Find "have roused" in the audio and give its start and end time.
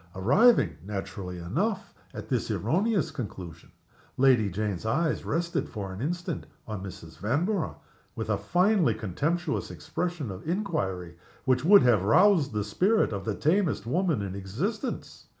11.83-12.51